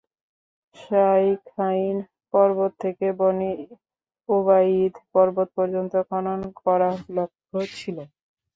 শাইখাইন 0.75 1.95
পর্বত 2.33 2.71
থেকে 2.83 3.07
বনী 3.19 3.51
উবাইদ 4.29 4.93
পর্বত 5.13 5.47
পর্যন্ত 5.57 5.93
খনন 6.07 6.41
করা 6.61 6.89
লক্ষ্য 7.15 7.57
ছিল। 7.77 7.97